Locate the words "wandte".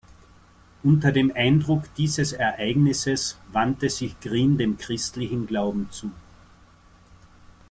3.51-3.87